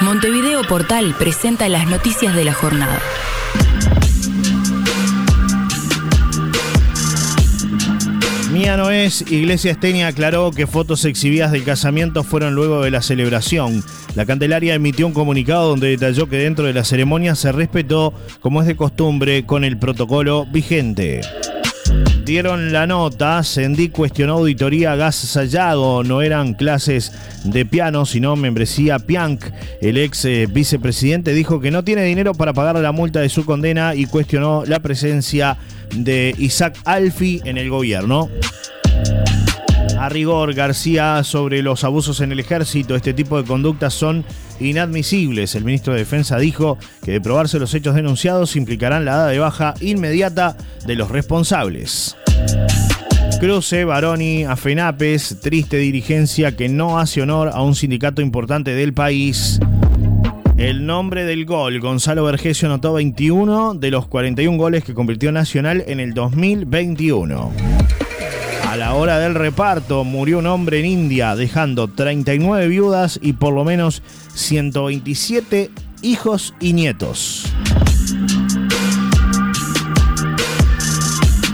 Montevideo 0.00 0.62
Portal 0.62 1.14
presenta 1.18 1.68
las 1.68 1.86
noticias 1.88 2.34
de 2.36 2.44
la 2.44 2.52
jornada. 2.52 3.00
Mía 8.52 8.76
no 8.76 8.90
es, 8.90 9.22
Iglesia 9.30 9.72
Esteña 9.72 10.08
aclaró 10.08 10.50
que 10.50 10.66
fotos 10.66 11.04
exhibidas 11.04 11.50
del 11.50 11.64
casamiento 11.64 12.24
fueron 12.24 12.54
luego 12.54 12.82
de 12.82 12.90
la 12.90 13.02
celebración. 13.02 13.82
La 14.14 14.26
Candelaria 14.26 14.74
emitió 14.74 15.06
un 15.06 15.12
comunicado 15.12 15.68
donde 15.68 15.88
detalló 15.88 16.28
que 16.28 16.38
dentro 16.38 16.66
de 16.66 16.74
la 16.74 16.84
ceremonia 16.84 17.34
se 17.34 17.52
respetó, 17.52 18.12
como 18.40 18.60
es 18.60 18.66
de 18.66 18.76
costumbre, 18.76 19.44
con 19.46 19.64
el 19.64 19.78
protocolo 19.78 20.46
vigente. 20.46 21.22
Dieron 22.24 22.72
la 22.72 22.88
nota, 22.88 23.42
Sendik 23.44 23.92
cuestionó 23.92 24.34
auditoría 24.34 24.96
Gas 24.96 25.14
Sayago, 25.14 26.02
no 26.02 26.22
eran 26.22 26.54
clases 26.54 27.12
de 27.44 27.64
piano, 27.64 28.04
sino 28.04 28.34
membresía 28.34 28.98
Pianc. 28.98 29.44
El 29.80 29.96
ex 29.96 30.24
eh, 30.24 30.48
vicepresidente 30.50 31.32
dijo 31.32 31.60
que 31.60 31.70
no 31.70 31.84
tiene 31.84 32.02
dinero 32.02 32.34
para 32.34 32.52
pagar 32.52 32.76
la 32.76 32.90
multa 32.90 33.20
de 33.20 33.28
su 33.28 33.44
condena 33.44 33.94
y 33.94 34.06
cuestionó 34.06 34.64
la 34.66 34.80
presencia 34.80 35.56
de 35.94 36.34
Isaac 36.36 36.76
Alfi 36.84 37.42
en 37.44 37.58
el 37.58 37.70
gobierno. 37.70 38.28
A 39.98 40.08
rigor, 40.10 40.52
García, 40.54 41.22
sobre 41.24 41.62
los 41.62 41.82
abusos 41.82 42.20
en 42.20 42.30
el 42.30 42.40
ejército, 42.40 42.94
este 42.94 43.14
tipo 43.14 43.40
de 43.40 43.48
conductas 43.48 43.94
son 43.94 44.24
inadmisibles. 44.60 45.54
El 45.54 45.64
ministro 45.64 45.94
de 45.94 46.00
Defensa 46.00 46.38
dijo 46.38 46.78
que 47.02 47.12
de 47.12 47.20
probarse 47.20 47.58
los 47.58 47.72
hechos 47.74 47.94
denunciados 47.94 48.56
implicarán 48.56 49.04
la 49.04 49.16
dada 49.16 49.28
de 49.28 49.38
baja 49.38 49.74
inmediata 49.80 50.56
de 50.86 50.96
los 50.96 51.10
responsables. 51.10 52.16
Cruce, 53.40 53.84
Baroni, 53.84 54.44
Afenapes, 54.44 55.40
triste 55.40 55.78
dirigencia 55.78 56.56
que 56.56 56.68
no 56.68 56.98
hace 56.98 57.22
honor 57.22 57.50
a 57.52 57.62
un 57.62 57.74
sindicato 57.74 58.22
importante 58.22 58.72
del 58.72 58.92
país. 58.92 59.60
El 60.58 60.86
nombre 60.86 61.24
del 61.24 61.44
gol, 61.44 61.80
Gonzalo 61.80 62.24
Vergesio 62.24 62.68
anotó 62.68 62.94
21 62.94 63.74
de 63.74 63.90
los 63.90 64.06
41 64.06 64.56
goles 64.56 64.84
que 64.84 64.94
convirtió 64.94 65.32
Nacional 65.32 65.84
en 65.86 66.00
el 66.00 66.14
2021. 66.14 67.52
A 68.76 68.78
la 68.78 68.92
hora 68.92 69.18
del 69.18 69.34
reparto 69.34 70.04
murió 70.04 70.38
un 70.38 70.46
hombre 70.46 70.80
en 70.80 70.84
India 70.84 71.34
dejando 71.34 71.88
39 71.88 72.68
viudas 72.68 73.18
y 73.22 73.32
por 73.32 73.54
lo 73.54 73.64
menos 73.64 74.02
127 74.34 75.70
hijos 76.02 76.52
y 76.60 76.74
nietos. 76.74 77.46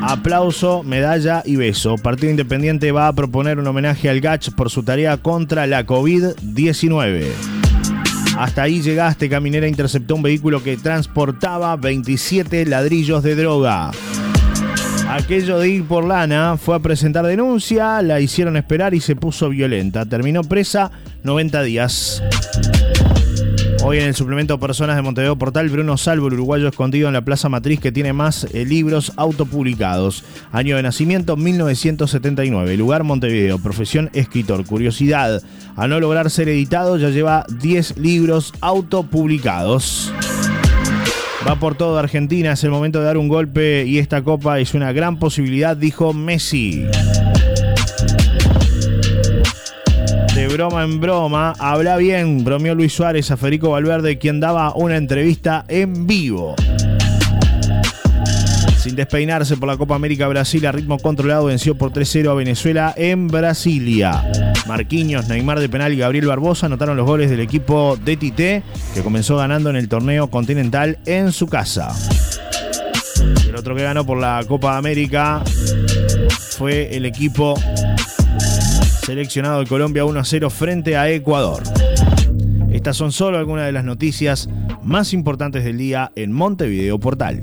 Aplauso, 0.00 0.82
medalla 0.82 1.42
y 1.44 1.56
beso. 1.56 1.96
Partido 1.98 2.30
Independiente 2.30 2.90
va 2.90 3.08
a 3.08 3.12
proponer 3.12 3.58
un 3.58 3.66
homenaje 3.66 4.08
al 4.08 4.22
Gach 4.22 4.48
por 4.54 4.70
su 4.70 4.82
tarea 4.82 5.18
contra 5.18 5.66
la 5.66 5.84
COVID-19. 5.84 7.26
Hasta 8.38 8.62
ahí 8.62 8.80
llegaste, 8.80 9.28
Caminera 9.28 9.68
interceptó 9.68 10.14
un 10.14 10.22
vehículo 10.22 10.62
que 10.62 10.78
transportaba 10.78 11.76
27 11.76 12.64
ladrillos 12.64 13.22
de 13.22 13.34
droga. 13.34 13.90
Aquello 15.10 15.58
de 15.58 15.68
ir 15.68 15.84
por 15.86 16.04
lana 16.04 16.56
fue 16.56 16.76
a 16.76 16.78
presentar 16.78 17.26
denuncia, 17.26 18.00
la 18.00 18.20
hicieron 18.20 18.56
esperar 18.56 18.94
y 18.94 19.00
se 19.00 19.16
puso 19.16 19.48
violenta. 19.48 20.06
Terminó 20.06 20.44
presa 20.44 20.92
90 21.24 21.62
días. 21.64 22.22
Hoy 23.82 23.98
en 23.98 24.04
el 24.04 24.14
suplemento 24.14 24.60
Personas 24.60 24.94
de 24.94 25.02
Montevideo 25.02 25.34
Portal, 25.34 25.68
Bruno 25.68 25.96
Salvo, 25.96 26.28
el 26.28 26.34
uruguayo 26.34 26.68
escondido 26.68 27.08
en 27.08 27.14
la 27.14 27.24
Plaza 27.24 27.48
Matriz 27.48 27.80
que 27.80 27.90
tiene 27.90 28.12
más 28.12 28.44
eh, 28.52 28.64
libros 28.64 29.12
autopublicados. 29.16 30.22
Año 30.52 30.76
de 30.76 30.84
nacimiento 30.84 31.36
1979. 31.36 32.76
Lugar 32.76 33.02
Montevideo. 33.02 33.58
Profesión 33.58 34.10
escritor. 34.12 34.64
Curiosidad. 34.64 35.42
A 35.74 35.88
no 35.88 35.98
lograr 35.98 36.30
ser 36.30 36.48
editado 36.48 36.98
ya 36.98 37.08
lleva 37.08 37.46
10 37.48 37.98
libros 37.98 38.52
autopublicados. 38.60 40.12
Va 41.46 41.56
por 41.56 41.74
todo 41.74 41.98
Argentina, 41.98 42.52
es 42.52 42.64
el 42.64 42.70
momento 42.70 43.00
de 43.00 43.06
dar 43.06 43.16
un 43.16 43.28
golpe 43.28 43.84
y 43.86 43.98
esta 43.98 44.22
copa 44.22 44.60
es 44.60 44.74
una 44.74 44.92
gran 44.92 45.18
posibilidad, 45.18 45.76
dijo 45.76 46.12
Messi. 46.12 46.86
De 50.34 50.48
broma 50.48 50.84
en 50.84 51.00
broma, 51.00 51.54
habla 51.58 51.96
bien, 51.96 52.44
bromeó 52.44 52.74
Luis 52.74 52.92
Suárez 52.92 53.30
a 53.30 53.36
Federico 53.36 53.70
Valverde, 53.70 54.18
quien 54.18 54.38
daba 54.38 54.74
una 54.74 54.96
entrevista 54.96 55.64
en 55.68 56.06
vivo. 56.06 56.54
Sin 58.80 58.96
despeinarse 58.96 59.58
por 59.58 59.68
la 59.68 59.76
Copa 59.76 59.94
América 59.94 60.26
Brasil 60.26 60.64
a 60.64 60.72
ritmo 60.72 60.98
controlado 60.98 61.44
venció 61.44 61.76
por 61.76 61.92
3-0 61.92 62.30
a 62.30 62.34
Venezuela 62.34 62.94
en 62.96 63.28
Brasilia. 63.28 64.24
Marquinhos, 64.66 65.28
Neymar 65.28 65.60
de 65.60 65.68
penal 65.68 65.92
y 65.92 65.98
Gabriel 65.98 66.26
Barbosa 66.26 66.64
anotaron 66.64 66.96
los 66.96 67.04
goles 67.04 67.28
del 67.28 67.40
equipo 67.40 67.98
de 68.02 68.16
Tite 68.16 68.62
que 68.94 69.02
comenzó 69.02 69.36
ganando 69.36 69.68
en 69.68 69.76
el 69.76 69.86
torneo 69.86 70.30
continental 70.30 70.98
en 71.04 71.30
su 71.30 71.46
casa. 71.46 71.94
El 73.46 73.54
otro 73.54 73.76
que 73.76 73.82
ganó 73.82 74.06
por 74.06 74.16
la 74.16 74.42
Copa 74.48 74.78
América 74.78 75.42
fue 76.38 76.96
el 76.96 77.04
equipo 77.04 77.60
seleccionado 79.04 79.60
de 79.60 79.66
Colombia 79.66 80.04
1-0 80.04 80.48
frente 80.48 80.96
a 80.96 81.10
Ecuador. 81.10 81.62
Estas 82.72 82.96
son 82.96 83.12
solo 83.12 83.36
algunas 83.36 83.66
de 83.66 83.72
las 83.72 83.84
noticias 83.84 84.48
más 84.82 85.12
importantes 85.12 85.64
del 85.64 85.76
día 85.76 86.12
en 86.16 86.32
Montevideo 86.32 86.98
Portal. 86.98 87.42